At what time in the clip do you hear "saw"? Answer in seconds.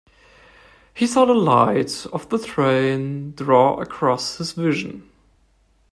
1.05-1.25